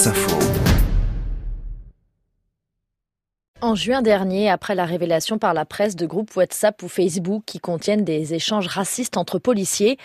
France 0.00 0.16
Info. 0.16 0.69
En 3.70 3.76
juin 3.76 4.02
dernier, 4.02 4.50
après 4.50 4.74
la 4.74 4.84
révélation 4.84 5.38
par 5.38 5.54
la 5.54 5.64
presse 5.64 5.94
de 5.94 6.04
groupes 6.04 6.34
WhatsApp 6.34 6.82
ou 6.82 6.88
Facebook 6.88 7.44
qui 7.46 7.60
contiennent 7.60 8.02
des 8.02 8.34
échanges 8.34 8.66
racistes 8.66 9.16
entre 9.16 9.38
policiers, 9.38 9.96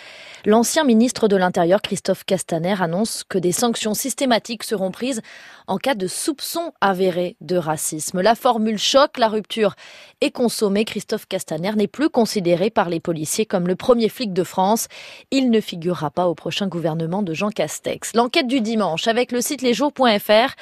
l'ancien 0.46 0.84
ministre 0.84 1.28
de 1.28 1.36
l'Intérieur 1.36 1.82
Christophe 1.82 2.26
Castaner 2.26 2.76
annonce 2.80 3.24
que 3.28 3.40
des 3.40 3.52
sanctions 3.52 3.96
systématiques 3.96 4.64
seront 4.64 4.92
prises 4.92 5.24
en 5.66 5.78
cas 5.78 5.96
de 5.96 6.06
soupçon 6.06 6.74
avéré 6.80 7.38
de 7.42 7.58
racisme. 7.58 8.22
La 8.22 8.36
formule 8.36 8.78
choc, 8.78 9.18
la 9.18 9.30
rupture 9.30 9.74
est 10.22 10.30
consommée. 10.30 10.86
Christophe 10.86 11.26
Castaner 11.28 11.72
n'est 11.76 11.88
plus 11.88 12.12
considéré 12.12 12.70
par 12.70 12.88
les 12.88 13.00
policiers 13.00 13.48
comme 13.48 13.68
le 13.68 13.76
premier 13.76 14.10
flic 14.10 14.32
de 14.32 14.44
France. 14.44 14.90
Il 15.32 15.50
ne 15.50 15.60
figurera 15.60 16.12
pas 16.12 16.28
au 16.28 16.36
prochain 16.36 16.68
gouvernement 16.68 17.24
de 17.24 17.34
Jean 17.34 17.50
Castex. 17.50 18.14
L'enquête 18.14 18.46
du 18.46 18.62
dimanche 18.62 19.08
avec 19.08 19.32
le 19.32 19.42
site 19.42 19.64
lesjours.fr 19.64 20.54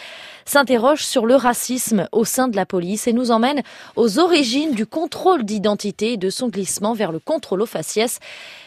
s'interroge 0.46 1.06
sur 1.06 1.26
le 1.26 1.36
racisme 1.36 2.08
au 2.12 2.26
sein 2.26 2.48
de 2.48 2.56
la 2.56 2.66
police 2.66 3.08
et 3.08 3.14
nous 3.14 3.32
emmène 3.32 3.62
aux 3.96 4.20
origines 4.20 4.74
du 4.74 4.86
contrôle 4.86 5.44
d'identité 5.44 6.14
et 6.14 6.18
de 6.18 6.30
son 6.30 6.50
glissement 6.50 6.94
vers 6.94 7.12
le 7.12 7.20
contrôle 7.20 7.62
au 7.62 7.66
faciès. 7.66 8.20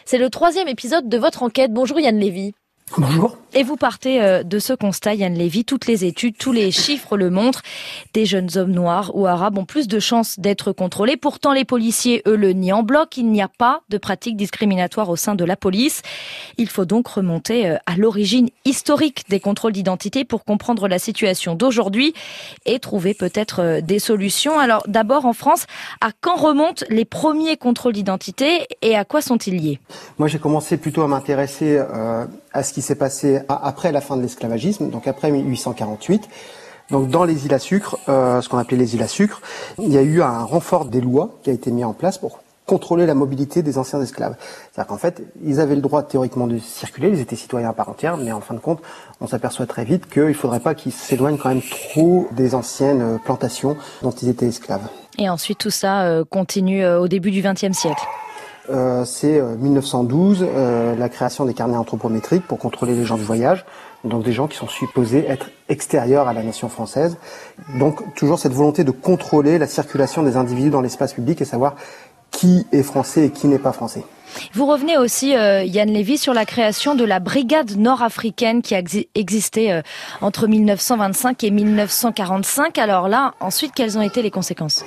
C'est 0.05 0.17
le 0.17 0.29
troisième 0.29 0.67
épisode 0.67 1.09
de 1.09 1.17
votre 1.17 1.43
enquête. 1.43 1.73
Bonjour 1.73 1.99
Yann 1.99 2.17
Lévy. 2.17 2.53
Bonjour. 2.97 3.37
Et 3.53 3.63
vous 3.63 3.77
partez 3.77 4.21
euh, 4.21 4.43
de 4.43 4.59
ce 4.59 4.73
constat, 4.73 5.15
Yann 5.15 5.33
Lévy, 5.33 5.63
toutes 5.63 5.87
les 5.87 6.03
études, 6.03 6.37
tous 6.37 6.51
les 6.51 6.69
chiffres 6.69 7.15
le 7.15 7.29
montrent. 7.29 7.61
Des 8.13 8.25
jeunes 8.25 8.49
hommes 8.55 8.71
noirs 8.71 9.11
ou 9.15 9.25
arabes 9.25 9.57
ont 9.57 9.65
plus 9.65 9.87
de 9.87 9.99
chances 9.99 10.37
d'être 10.37 10.73
contrôlés. 10.73 11.15
Pourtant, 11.15 11.53
les 11.53 11.63
policiers, 11.63 12.21
eux, 12.27 12.35
le 12.35 12.51
nient 12.51 12.73
en 12.73 12.83
bloc. 12.83 13.15
Il 13.15 13.31
n'y 13.31 13.41
a 13.41 13.47
pas 13.47 13.81
de 13.89 13.97
pratique 13.97 14.35
discriminatoire 14.35 15.09
au 15.09 15.15
sein 15.15 15.33
de 15.33 15.45
la 15.45 15.55
police. 15.55 16.01
Il 16.57 16.67
faut 16.67 16.85
donc 16.85 17.07
remonter 17.07 17.69
euh, 17.69 17.77
à 17.85 17.95
l'origine 17.95 18.49
historique 18.65 19.23
des 19.29 19.39
contrôles 19.39 19.71
d'identité 19.71 20.25
pour 20.25 20.43
comprendre 20.43 20.87
la 20.89 20.99
situation 20.99 21.55
d'aujourd'hui 21.55 22.13
et 22.65 22.79
trouver 22.79 23.13
peut-être 23.13 23.61
euh, 23.61 23.81
des 23.81 23.99
solutions. 23.99 24.59
Alors, 24.59 24.83
d'abord, 24.87 25.25
en 25.25 25.33
France, 25.33 25.67
à 26.01 26.09
quand 26.19 26.35
remontent 26.35 26.85
les 26.89 27.05
premiers 27.05 27.55
contrôles 27.55 27.93
d'identité 27.93 28.67
et 28.81 28.95
à 28.97 29.05
quoi 29.05 29.21
sont-ils 29.21 29.55
liés? 29.55 29.79
Moi, 30.17 30.27
j'ai 30.27 30.39
commencé 30.39 30.75
plutôt 30.75 31.01
à 31.03 31.07
m'intéresser 31.07 31.79
à 32.57 32.63
ce 32.63 32.73
qui 32.73 32.81
s'est 32.81 32.95
passé 32.95 33.39
après 33.49 33.91
la 33.91 34.01
fin 34.01 34.17
de 34.17 34.21
l'esclavagisme, 34.21 34.89
donc 34.89 35.07
après 35.07 35.31
1848. 35.31 36.27
Donc 36.89 37.09
dans 37.09 37.25
les 37.25 37.45
îles 37.45 37.53
à 37.53 37.59
sucre, 37.59 37.97
euh, 38.07 38.41
ce 38.41 38.47
qu'on 38.49 38.57
appelait 38.57 38.77
les 38.77 38.95
îles 38.95 39.03
à 39.03 39.07
sucre, 39.07 39.41
il 39.77 39.91
y 39.91 39.97
a 39.97 40.01
eu 40.01 40.21
un 40.21 40.43
renfort 40.43 40.85
des 40.85 41.01
lois 41.01 41.31
qui 41.43 41.49
a 41.49 41.53
été 41.53 41.71
mis 41.71 41.83
en 41.83 41.93
place 41.93 42.17
pour 42.17 42.39
contrôler 42.65 43.05
la 43.05 43.13
mobilité 43.13 43.61
des 43.61 43.77
anciens 43.77 44.01
esclaves. 44.01 44.35
C'est-à-dire 44.71 44.87
qu'en 44.87 44.97
fait, 44.97 45.23
ils 45.43 45.59
avaient 45.61 45.75
le 45.75 45.81
droit 45.81 46.03
théoriquement 46.03 46.47
de 46.47 46.59
circuler, 46.59 47.09
ils 47.09 47.19
étaient 47.19 47.37
citoyens 47.37 47.69
à 47.69 47.73
part 47.73 47.89
entière, 47.89 48.17
mais 48.17 48.33
en 48.33 48.41
fin 48.41 48.53
de 48.53 48.59
compte, 48.59 48.81
on 49.21 49.27
s'aperçoit 49.27 49.65
très 49.65 49.85
vite 49.85 50.09
qu'il 50.09 50.25
ne 50.25 50.33
faudrait 50.33 50.59
pas 50.59 50.75
qu'ils 50.75 50.91
s'éloignent 50.91 51.37
quand 51.37 51.49
même 51.49 51.61
trop 51.61 52.27
des 52.31 52.55
anciennes 52.55 53.19
plantations 53.23 53.77
dont 54.01 54.11
ils 54.11 54.27
étaient 54.27 54.47
esclaves. 54.47 54.87
Et 55.17 55.29
ensuite, 55.29 55.59
tout 55.59 55.69
ça 55.69 56.03
euh, 56.03 56.25
continue 56.25 56.83
euh, 56.83 56.99
au 56.99 57.07
début 57.07 57.31
du 57.31 57.41
XXe 57.41 57.71
siècle 57.71 58.03
euh, 58.69 59.05
c'est 59.05 59.41
1912, 59.41 60.41
euh, 60.41 60.45
euh, 60.45 60.95
la 60.95 61.09
création 61.09 61.45
des 61.45 61.53
carnets 61.53 61.77
anthropométriques 61.77 62.45
pour 62.45 62.59
contrôler 62.59 62.95
les 62.95 63.05
gens 63.05 63.17
du 63.17 63.23
voyage, 63.23 63.65
donc 64.03 64.23
des 64.23 64.33
gens 64.33 64.47
qui 64.47 64.57
sont 64.57 64.67
supposés 64.67 65.25
être 65.27 65.49
extérieurs 65.69 66.27
à 66.27 66.33
la 66.33 66.43
nation 66.43 66.67
française. 66.67 67.17
Donc 67.79 68.13
toujours 68.15 68.39
cette 68.39 68.53
volonté 68.53 68.83
de 68.83 68.91
contrôler 68.91 69.57
la 69.57 69.67
circulation 69.67 70.23
des 70.23 70.35
individus 70.35 70.69
dans 70.69 70.81
l'espace 70.81 71.13
public 71.13 71.41
et 71.41 71.45
savoir 71.45 71.75
qui 72.31 72.67
est 72.73 72.83
français 72.83 73.27
et 73.27 73.29
qui 73.31 73.47
n'est 73.47 73.57
pas 73.57 73.71
français. 73.71 74.03
Vous 74.53 74.65
revenez 74.65 74.97
aussi, 74.97 75.29
Yann 75.29 75.89
Lévy, 75.89 76.17
sur 76.17 76.33
la 76.33 76.45
création 76.45 76.93
de 76.93 77.05
la 77.05 77.19
brigade 77.19 77.77
nord-africaine 77.77 78.61
qui 78.61 78.75
a 78.75 78.81
existé 79.15 79.81
entre 80.19 80.45
1925 80.47 81.43
et 81.45 81.51
1945. 81.51 82.77
Alors 82.77 83.07
là, 83.07 83.33
ensuite, 83.39 83.71
quelles 83.73 83.97
ont 83.97 84.01
été 84.01 84.21
les 84.21 84.29
conséquences? 84.29 84.83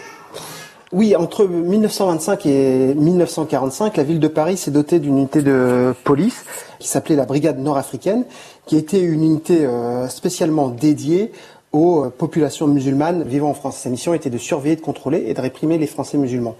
Oui, 0.92 1.14
entre 1.14 1.46
1925 1.46 2.46
et 2.46 2.94
1945, 2.94 3.96
la 3.96 4.02
ville 4.02 4.18
de 4.18 4.26
Paris 4.26 4.56
s'est 4.56 4.72
dotée 4.72 4.98
d'une 4.98 5.18
unité 5.18 5.40
de 5.40 5.94
police 6.02 6.44
qui 6.80 6.88
s'appelait 6.88 7.14
la 7.14 7.26
Brigade 7.26 7.60
nord-africaine, 7.60 8.24
qui 8.66 8.76
était 8.76 9.00
une 9.00 9.22
unité 9.22 9.64
euh, 9.66 10.08
spécialement 10.08 10.68
dédiée 10.68 11.30
aux 11.72 12.06
euh, 12.06 12.10
populations 12.10 12.66
musulmanes 12.66 13.22
vivant 13.22 13.50
en 13.50 13.54
France. 13.54 13.76
Sa 13.76 13.88
mission 13.88 14.14
était 14.14 14.30
de 14.30 14.38
surveiller, 14.38 14.74
de 14.74 14.80
contrôler 14.80 15.26
et 15.28 15.34
de 15.34 15.40
réprimer 15.40 15.78
les 15.78 15.86
Français 15.86 16.18
musulmans. 16.18 16.56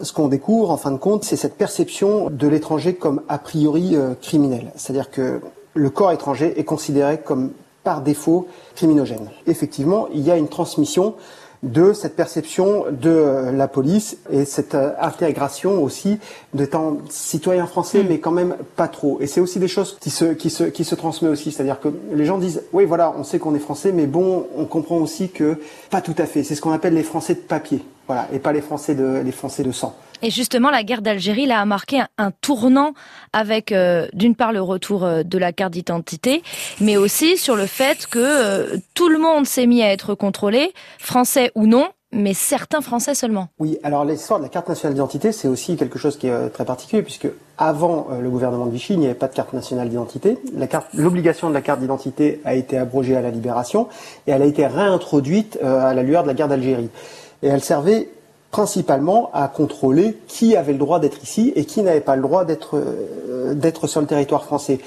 Ce 0.00 0.12
qu'on 0.12 0.26
découvre, 0.26 0.72
en 0.72 0.76
fin 0.76 0.90
de 0.90 0.98
compte, 0.98 1.22
c'est 1.22 1.36
cette 1.36 1.56
perception 1.56 2.30
de 2.30 2.48
l'étranger 2.48 2.94
comme 2.94 3.22
a 3.28 3.38
priori 3.38 3.94
euh, 3.94 4.14
criminel. 4.20 4.72
C'est-à-dire 4.74 5.08
que 5.12 5.40
le 5.74 5.90
corps 5.90 6.10
étranger 6.10 6.58
est 6.58 6.64
considéré 6.64 7.20
comme 7.20 7.52
par 7.84 8.02
défaut 8.02 8.48
criminogène. 8.74 9.30
Effectivement, 9.46 10.08
il 10.12 10.22
y 10.22 10.32
a 10.32 10.36
une 10.36 10.48
transmission 10.48 11.14
de 11.62 11.92
cette 11.92 12.14
perception 12.14 12.84
de 12.90 13.50
la 13.52 13.68
police 13.68 14.18
et 14.30 14.44
cette 14.44 14.74
euh, 14.74 14.92
intégration 15.00 15.82
aussi 15.82 16.18
d'étant 16.54 16.98
citoyen 17.08 17.66
français, 17.66 18.02
mm. 18.02 18.06
mais 18.08 18.18
quand 18.20 18.30
même 18.30 18.56
pas 18.76 18.88
trop. 18.88 19.18
Et 19.20 19.26
c'est 19.26 19.40
aussi 19.40 19.58
des 19.58 19.68
choses 19.68 19.96
qui 20.00 20.10
se, 20.10 20.26
qui 20.26 20.50
se, 20.50 20.64
qui 20.64 20.84
se 20.84 20.94
transmet 20.94 21.28
aussi. 21.28 21.50
C'est-à-dire 21.50 21.80
que 21.80 21.88
les 22.12 22.24
gens 22.24 22.38
disent, 22.38 22.62
oui, 22.72 22.84
voilà, 22.84 23.12
on 23.18 23.24
sait 23.24 23.38
qu'on 23.38 23.54
est 23.54 23.60
français, 23.60 23.92
mais 23.92 24.06
bon, 24.06 24.46
on 24.56 24.64
comprend 24.66 24.98
aussi 24.98 25.30
que 25.30 25.58
pas 25.90 26.00
tout 26.00 26.14
à 26.18 26.26
fait. 26.26 26.44
C'est 26.44 26.54
ce 26.54 26.60
qu'on 26.60 26.72
appelle 26.72 26.94
les 26.94 27.02
français 27.02 27.34
de 27.34 27.40
papier. 27.40 27.84
Voilà. 28.08 28.26
Et 28.32 28.40
pas 28.40 28.52
les 28.52 28.62
français 28.62 28.94
de, 28.94 29.22
les 29.24 29.32
français 29.32 29.62
de 29.62 29.70
sang. 29.70 29.94
Et 30.22 30.30
justement, 30.30 30.70
la 30.70 30.82
guerre 30.82 31.02
d'Algérie 31.02 31.46
là, 31.46 31.60
a 31.60 31.64
marqué 31.64 32.02
un, 32.16 32.30
tournant 32.30 32.92
avec, 33.32 33.70
euh, 33.70 34.08
d'une 34.12 34.34
part, 34.34 34.52
le 34.52 34.60
retour 34.60 35.04
euh, 35.04 35.22
de 35.22 35.38
la 35.38 35.52
carte 35.52 35.72
d'identité, 35.72 36.42
mais 36.80 36.96
aussi 36.96 37.36
sur 37.36 37.54
le 37.54 37.66
fait 37.66 38.06
que 38.06 38.18
euh, 38.18 38.76
tout 38.94 39.08
le 39.08 39.18
monde 39.18 39.46
s'est 39.46 39.66
mis 39.66 39.82
à 39.82 39.92
être 39.92 40.14
contrôlé, 40.14 40.72
français 40.98 41.52
ou 41.54 41.66
non, 41.66 41.86
mais 42.10 42.32
certains 42.32 42.80
Français 42.80 43.14
seulement. 43.14 43.48
Oui, 43.58 43.78
alors 43.82 44.04
l'histoire 44.04 44.40
de 44.40 44.44
la 44.44 44.48
carte 44.48 44.68
nationale 44.68 44.94
d'identité, 44.94 45.30
c'est 45.30 45.46
aussi 45.46 45.76
quelque 45.76 45.98
chose 45.98 46.16
qui 46.16 46.26
est 46.26 46.48
très 46.48 46.64
particulier, 46.64 47.02
puisque 47.02 47.28
avant 47.58 48.08
le 48.18 48.30
gouvernement 48.30 48.64
de 48.64 48.70
Vichy, 48.70 48.94
il 48.94 49.00
n'y 49.00 49.04
avait 49.04 49.14
pas 49.14 49.28
de 49.28 49.34
carte 49.34 49.52
nationale 49.52 49.90
d'identité. 49.90 50.38
L'obligation 50.94 51.50
de 51.50 51.54
la 51.54 51.60
carte 51.60 51.80
d'identité 51.80 52.40
a 52.46 52.54
été 52.54 52.78
abrogée 52.78 53.14
à 53.14 53.20
la 53.20 53.30
libération, 53.30 53.88
et 54.26 54.30
elle 54.30 54.40
a 54.40 54.46
été 54.46 54.66
réintroduite 54.66 55.58
à 55.62 55.92
la 55.92 56.02
lueur 56.02 56.22
de 56.22 56.28
la 56.28 56.34
guerre 56.34 56.48
d'Algérie. 56.48 56.88
Et 57.42 57.48
elle 57.48 57.62
servait 57.62 58.08
principalement 58.50 59.30
à 59.34 59.48
contrôler 59.48 60.16
qui 60.26 60.56
avait 60.56 60.72
le 60.72 60.78
droit 60.78 61.00
d'être 61.00 61.22
ici 61.22 61.52
et 61.54 61.64
qui 61.64 61.82
n'avait 61.82 62.00
pas 62.00 62.16
le 62.16 62.22
droit 62.22 62.44
d'être 62.44 62.76
euh, 62.76 63.54
d'être 63.54 63.86
sur 63.86 64.00
le 64.00 64.06
territoire 64.06 64.44
français. 64.44 64.78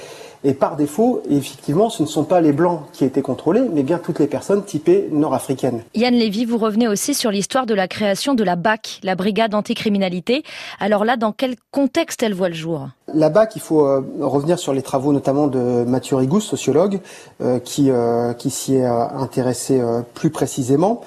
Et 0.44 0.56
par 0.56 0.76
défaut, 0.76 1.22
effectivement, 1.30 1.92
ce 1.92 2.02
ne 2.02 2.08
sont 2.08 2.24
pas 2.24 2.42
les 2.42 2.52
blancs 2.52 2.82
qui 2.94 3.06
étaient 3.06 3.22
contrôlés, 3.22 3.62
mais 3.72 3.84
bien 3.84 4.00
toutes 4.00 4.18
les 4.18 4.26
personnes 4.26 4.64
typées 4.64 5.08
nord-africaines. 5.12 5.84
Yann 5.94 6.16
Lévy, 6.16 6.46
vous 6.46 6.58
revenez 6.58 6.88
aussi 6.88 7.14
sur 7.14 7.30
l'histoire 7.30 7.68
de 7.68 7.76
la 7.76 7.88
création 7.88 8.34
de 8.34 8.44
la 8.44 8.56
BAC, 8.56 9.02
la 9.04 9.14
Brigade 9.14 9.54
anticriminalité. 9.54 10.42
Alors 10.80 11.06
là, 11.06 11.16
dans 11.16 11.32
quel 11.32 11.58
contexte 11.70 12.24
elle 12.24 12.34
voit 12.34 12.50
le 12.50 12.56
jour? 12.56 12.90
La 13.14 13.30
BAC, 13.30 13.56
il 13.56 13.62
faut 13.62 13.86
euh, 13.86 14.02
revenir 14.20 14.58
sur 14.58 14.74
les 14.74 14.82
travaux 14.82 15.14
notamment 15.14 15.46
de 15.46 15.84
Mathieu 15.84 16.16
Rigous, 16.16 16.42
sociologue, 16.42 17.02
euh, 17.42 17.60
qui, 17.60 17.92
qui 18.40 18.50
s'y 18.50 18.78
est 18.78 18.86
intéressé 18.86 19.80
plus 20.16 20.32
précisément 20.32 21.02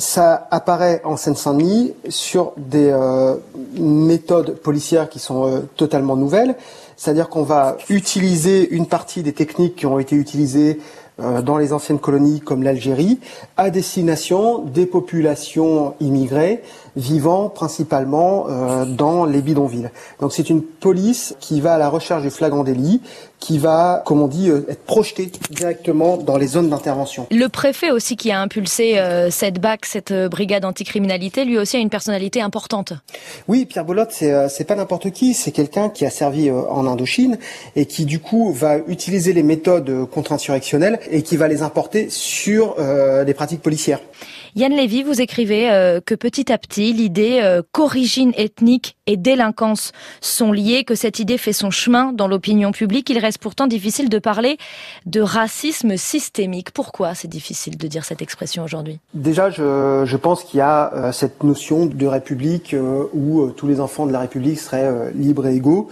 ça 0.00 0.48
apparaît 0.50 1.02
en 1.04 1.18
Seine-Saint-Denis 1.18 1.92
sur 2.08 2.52
des 2.56 2.88
euh, 2.90 3.36
méthodes 3.78 4.56
policières 4.56 5.10
qui 5.10 5.18
sont 5.18 5.46
euh, 5.46 5.60
totalement 5.76 6.16
nouvelles. 6.16 6.56
C'est-à-dire 6.96 7.28
qu'on 7.28 7.42
va 7.42 7.76
utiliser 7.90 8.70
une 8.70 8.86
partie 8.86 9.22
des 9.22 9.34
techniques 9.34 9.76
qui 9.76 9.84
ont 9.84 9.98
été 9.98 10.16
utilisées 10.16 10.80
euh, 11.20 11.42
dans 11.42 11.58
les 11.58 11.74
anciennes 11.74 11.98
colonies 11.98 12.40
comme 12.40 12.62
l'Algérie 12.62 13.20
à 13.58 13.68
destination 13.68 14.60
des 14.60 14.86
populations 14.86 15.94
immigrées 16.00 16.62
vivant 16.96 17.48
principalement 17.48 18.46
euh, 18.48 18.84
dans 18.84 19.24
les 19.24 19.42
bidonvilles. 19.42 19.90
Donc 20.20 20.32
c'est 20.32 20.50
une 20.50 20.62
police 20.62 21.34
qui 21.40 21.60
va 21.60 21.74
à 21.74 21.78
la 21.78 21.88
recherche 21.88 22.22
du 22.22 22.30
flagrant 22.30 22.64
délit, 22.64 23.00
qui 23.38 23.58
va, 23.58 24.02
comme 24.04 24.20
on 24.20 24.26
dit, 24.26 24.50
euh, 24.50 24.66
être 24.68 24.84
projetée 24.84 25.30
directement 25.50 26.16
dans 26.16 26.36
les 26.36 26.46
zones 26.46 26.68
d'intervention. 26.68 27.26
Le 27.30 27.48
préfet 27.48 27.90
aussi 27.90 28.16
qui 28.16 28.30
a 28.30 28.40
impulsé 28.40 28.98
euh, 28.98 29.30
cette 29.30 29.60
BAC, 29.60 29.86
cette 29.86 30.12
brigade 30.12 30.64
anticriminalité, 30.64 31.44
lui 31.44 31.58
aussi 31.58 31.76
a 31.76 31.80
une 31.80 31.90
personnalité 31.90 32.42
importante. 32.42 32.92
Oui, 33.48 33.66
Pierre 33.66 33.84
Bolotte, 33.84 34.12
c'est 34.12 34.48
c'est 34.48 34.64
pas 34.64 34.74
n'importe 34.74 35.10
qui, 35.10 35.34
c'est 35.34 35.52
quelqu'un 35.52 35.88
qui 35.88 36.04
a 36.04 36.10
servi 36.10 36.50
en 36.50 36.86
Indochine 36.86 37.38
et 37.76 37.86
qui 37.86 38.04
du 38.04 38.20
coup 38.20 38.52
va 38.52 38.78
utiliser 38.86 39.32
les 39.32 39.42
méthodes 39.42 40.06
contre-insurrectionnelles 40.10 41.00
et 41.10 41.22
qui 41.22 41.36
va 41.36 41.48
les 41.48 41.62
importer 41.62 42.08
sur 42.10 42.76
les 42.78 43.34
pratiques 43.34 43.62
policières. 43.62 44.00
Yann 44.56 44.72
Lévy, 44.72 45.04
vous 45.04 45.20
écrivez 45.20 45.70
euh, 45.70 46.00
que 46.04 46.14
petit 46.16 46.52
à 46.52 46.58
petit, 46.58 46.92
l'idée 46.92 47.38
euh, 47.40 47.62
qu'origine 47.70 48.32
ethnique 48.36 48.96
et 49.06 49.16
délinquance 49.16 49.92
sont 50.20 50.50
liées, 50.50 50.82
que 50.82 50.96
cette 50.96 51.20
idée 51.20 51.38
fait 51.38 51.52
son 51.52 51.70
chemin 51.70 52.12
dans 52.12 52.26
l'opinion 52.26 52.72
publique. 52.72 53.10
Il 53.10 53.18
reste 53.18 53.38
pourtant 53.38 53.68
difficile 53.68 54.08
de 54.08 54.18
parler 54.18 54.58
de 55.06 55.20
racisme 55.20 55.96
systémique. 55.96 56.72
Pourquoi 56.72 57.14
c'est 57.14 57.28
difficile 57.28 57.76
de 57.76 57.86
dire 57.86 58.04
cette 58.04 58.22
expression 58.22 58.64
aujourd'hui? 58.64 58.98
Déjà, 59.14 59.50
je, 59.50 60.16
pense 60.16 60.42
qu'il 60.42 60.58
y 60.58 60.62
a 60.62 60.92
euh, 60.94 61.12
cette 61.12 61.44
notion 61.44 61.86
de 61.86 62.06
république 62.06 62.74
où 63.14 63.48
tous 63.50 63.68
les 63.68 63.80
enfants 63.80 64.06
de 64.06 64.12
la 64.12 64.20
République 64.20 64.58
seraient 64.58 65.12
libres 65.14 65.46
et 65.46 65.54
égaux 65.54 65.88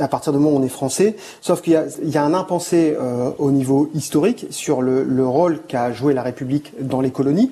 à 0.00 0.08
partir 0.08 0.32
du 0.32 0.38
moment 0.38 0.56
où 0.56 0.60
on 0.60 0.64
est 0.64 0.68
français. 0.68 1.16
Sauf 1.40 1.62
qu'il 1.62 1.72
y, 1.72 2.16
a, 2.16 2.24
un 2.24 2.34
impensé 2.34 2.94
au 3.38 3.50
niveau 3.50 3.90
historique 3.94 4.46
sur 4.50 4.82
le, 4.82 5.02
le 5.02 5.26
rôle 5.26 5.60
qu'a 5.66 5.92
joué 5.92 6.14
la 6.14 6.22
République 6.22 6.72
dans 6.80 7.00
les 7.00 7.10
colonies. 7.10 7.50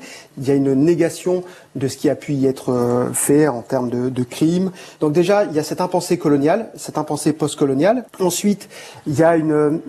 A 0.51 0.55
une 0.55 0.75
négation 0.75 1.45
de 1.77 1.89
ce 1.89 1.97
qui 1.97 2.09
a 2.09 2.15
pu 2.15 2.33
y 2.35 2.47
être 2.47 2.73
euh, 2.73 3.13
fait 3.13 3.49
en 3.49 3.63
termes 3.63 3.91
de, 3.91 4.23
crimes. 4.23 4.71
Donc 5.01 5.13
déjà, 5.13 5.45
il 5.45 5.53
y 5.53 5.59
a 5.59 5.63
cette 5.63 5.81
impensée 5.81 6.19
coloniale, 6.19 6.71
cette 6.77 6.99
impensée 6.99 7.33
postcoloniale. 7.33 8.05
Ensuite, 8.19 8.69
il 9.07 9.19
y 9.19 9.23
a 9.23 9.37
une, 9.37 9.81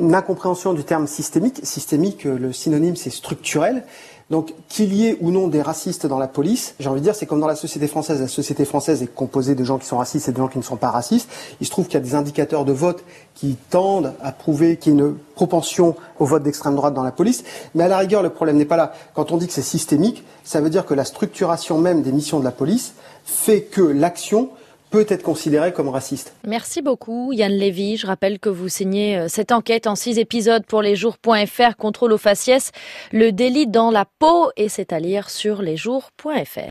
une 0.00 0.14
incompréhension 0.14 0.72
du 0.72 0.84
terme 0.84 1.06
systémique. 1.06 1.60
Systémique, 1.62 2.24
le 2.24 2.52
synonyme, 2.52 2.96
c'est 2.96 3.10
structurel. 3.10 3.84
Donc 4.30 4.52
qu'il 4.68 4.92
y 4.92 5.06
ait 5.06 5.16
ou 5.22 5.30
non 5.30 5.48
des 5.48 5.62
racistes 5.62 6.06
dans 6.06 6.18
la 6.18 6.28
police, 6.28 6.74
j'ai 6.78 6.88
envie 6.90 7.00
de 7.00 7.04
dire, 7.04 7.14
c'est 7.14 7.24
comme 7.24 7.40
dans 7.40 7.46
la 7.46 7.56
société 7.56 7.88
française. 7.88 8.20
La 8.20 8.28
société 8.28 8.66
française 8.66 9.02
est 9.02 9.06
composée 9.06 9.54
de 9.54 9.64
gens 9.64 9.78
qui 9.78 9.86
sont 9.86 9.96
racistes 9.96 10.28
et 10.28 10.32
de 10.32 10.36
gens 10.36 10.48
qui 10.48 10.58
ne 10.58 10.62
sont 10.62 10.76
pas 10.76 10.90
racistes. 10.90 11.30
Il 11.62 11.66
se 11.66 11.70
trouve 11.70 11.86
qu'il 11.86 11.94
y 11.94 11.96
a 11.96 12.00
des 12.00 12.14
indicateurs 12.14 12.66
de 12.66 12.72
vote 12.72 13.04
qui 13.34 13.56
tendent 13.70 14.12
à 14.22 14.32
prouver 14.32 14.76
qu'il 14.76 14.94
y 14.94 14.96
a 14.96 15.00
une 15.00 15.14
propension 15.34 15.96
au 16.18 16.26
vote 16.26 16.42
d'extrême 16.42 16.76
droite 16.76 16.92
dans 16.92 17.04
la 17.04 17.12
police. 17.12 17.42
Mais 17.74 17.84
à 17.84 17.88
la 17.88 17.96
rigueur, 17.96 18.22
le 18.22 18.28
problème 18.28 18.58
n'est 18.58 18.66
pas 18.66 18.76
là. 18.76 18.92
Quand 19.14 19.32
on 19.32 19.38
dit 19.38 19.46
que 19.46 19.52
c'est 19.54 19.62
systémique, 19.62 20.24
ça 20.44 20.60
veut 20.60 20.70
dire 20.70 20.84
que 20.84 20.94
la 20.94 21.06
structuration 21.06 21.78
même 21.78 22.02
des 22.02 22.12
missions 22.12 22.38
de 22.38 22.44
la 22.44 22.50
police 22.50 22.92
fait 23.24 23.62
que 23.62 23.80
l'action 23.80 24.50
peut 24.90 25.06
être 25.08 25.22
considéré 25.22 25.72
comme 25.72 25.88
raciste. 25.88 26.34
Merci 26.46 26.82
beaucoup 26.82 27.32
Yann 27.32 27.52
Lévy. 27.52 27.96
Je 27.96 28.06
rappelle 28.06 28.38
que 28.38 28.48
vous 28.48 28.68
signez 28.68 29.16
euh, 29.16 29.28
cette 29.28 29.52
enquête 29.52 29.86
en 29.86 29.94
six 29.94 30.18
épisodes 30.18 30.64
pour 30.66 30.82
lesjours.fr, 30.82 31.76
contrôle 31.76 32.12
aux 32.12 32.18
faciès, 32.18 32.72
le 33.12 33.32
délit 33.32 33.66
dans 33.66 33.90
la 33.90 34.04
peau 34.04 34.50
et 34.56 34.68
c'est 34.68 34.92
à 34.92 35.00
lire 35.00 35.30
sur 35.30 35.62
lesjours.fr. 35.62 36.58